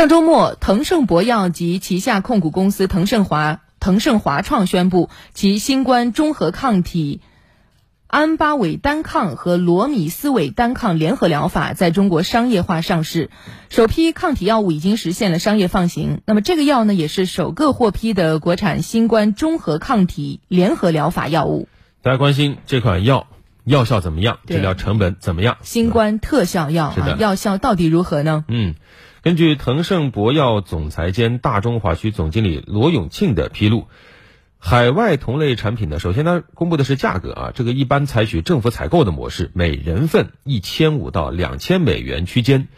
[0.00, 7.20] 上周末，腾盛博药及旗下控股公司腾盛华、腾盛华创宣布，其新冠中和抗体
[8.06, 13.28] 安巴韦单抗和罗米斯韦单抗联合疗法在中国商业化上市，
[13.68, 16.22] 首批抗体药物已经实现了商业放行。
[16.24, 21.68] 那么，这个药呢，也是首个获批的国产新冠中和抗体联合疗法药物。
[22.00, 23.26] 大家关心这款药
[23.64, 24.38] 药效怎么样？
[24.46, 25.58] 治疗成本怎么样？
[25.60, 28.46] 新冠特效药啊，药效到底如何呢？
[28.48, 28.76] 嗯。
[29.22, 33.86] 根据腾盛博药总裁兼大中华区总经理罗永庆的披露，
[34.58, 42.68] 海外同类产品呢，首先呢公布的是价格啊，这个一般采取政府采购的模式，每人份一千五到两千美元区间。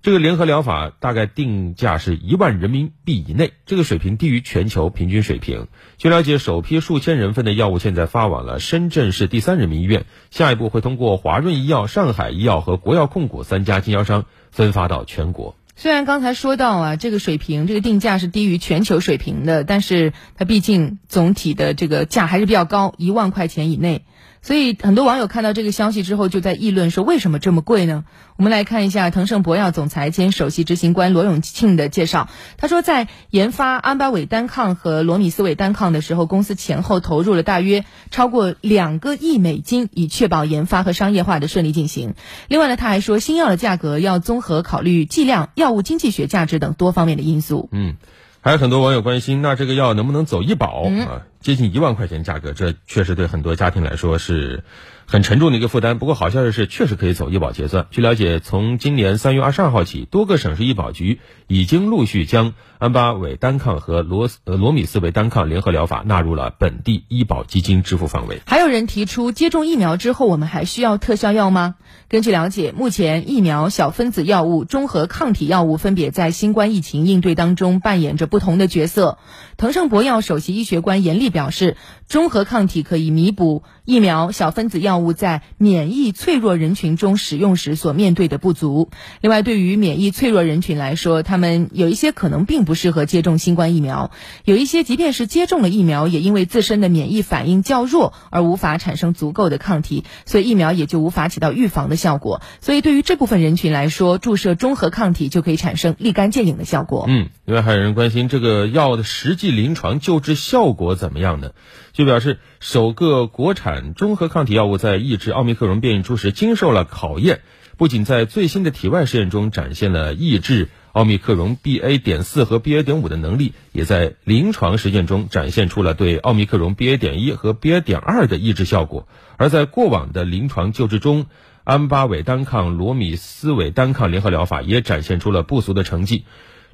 [0.00, 5.66] 这个联合疗法大概定价是一万人民币以内，这个水平低于全球平均水平。
[5.98, 15.54] 据了解，首批数千人份的药物现在发往了深圳市第三人民医院，下一步会通过华润医药、上海医药和国药控股三家经销商分发到全国。
[15.76, 24.04] 虽然刚才说到啊，这个水平，这个定价是低于全球水平的，但是它毕竟总体的这个价还是比较高，一万块钱以内。
[24.42, 28.04] 所以很多网友看到这个消息之后，就在议论说为什么这么贵呢？
[28.36, 32.28] 我们来看一下腾盛博药总裁兼首席执行官罗永庆的介绍。
[32.56, 42.14] 他说，在研发安巴韦单抗和罗米斯韦单抗的时候，公司前后投入了大约超过两个亿美金，以确保研发和商业化的顺利进行。
[42.48, 47.68] 另外呢，他还说，新药的价格要综合考虑剂量、药物经济学价值等多方面的因素。
[47.72, 47.96] 嗯。
[48.42, 51.26] 还有很多网友关心，那这个药能不能走医保啊？
[51.40, 54.62] 接近一万块钱价格，这确实对很多家庭来说是。
[55.06, 57.88] 很沉重的一个负担，不过好消息是，确实可以走医保结算。
[57.90, 61.18] 据了解，从今年三月二十二号起，多个省市医保局
[61.48, 68.40] 已经陆续将安巴韦单抗和罗呃罗米斯韦单抗联合疗法纳入了本地医保基金支付范围。
[68.46, 71.74] 还有人提出，接种疫苗之后，我们还需要特效药吗？
[72.08, 79.18] 根据了解，目前疫苗、小分子药物、中和抗体药物分别在新冠疫情应对当中扮演着不同的角色。
[79.56, 81.76] 腾盛博药首席医学官严厉表示，
[82.06, 85.00] 中和抗体可以弥补疫苗、小分子药。
[85.00, 88.90] 物在免疫脆弱人群中使用时所面对的不足。
[89.20, 94.10] 另外，对于免疫脆弱人群来说，他们有一些可能并不适合接种新冠疫苗，
[94.44, 102.42] 有一些即便是接种了疫苗，也因为自身的免疫反应较弱而无法产生足够的抗体，所以疫苗也就无法起到预防的效果。
[102.60, 107.06] 所以，对于这部分人群来说，注射中和抗体就可以产生立竿见影的效果。
[107.08, 111.54] 嗯，另外还有人关心这个药的实际临床救治效果怎么样一样的？
[111.92, 117.42] 就表示，首个国产中和抗体药物在抑制奥密克戎变异株时经受了考验，
[117.76, 122.02] 不仅在最新的体外试验中展现了抑制奥密克戎 BA.
[122.02, 122.82] 点四和 BA.
[122.82, 126.96] 点五的能力，也在临床实践中展现出了对奥密克戎 BA.
[126.96, 127.80] 点一和 BA.
[127.80, 129.06] 点二的抑制效果。
[129.36, 131.26] 而在过往的临床救治中，
[131.62, 136.24] 安巴韦单抗、罗米斯韦单抗联合疗法也展现出了不俗的成绩。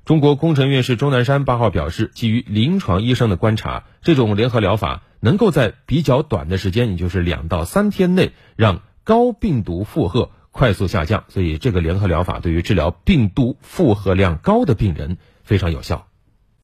[0.07, 11.25] 中国工程院士钟南山八号表示，基于临床医生的观察，这种联合疗法能够在比较短的时间，也就是两到三天内，让高病毒负荷快速下降。
[11.27, 16.07] 所以，这个联合疗法对于治疗病毒负荷量高的病人非常有效。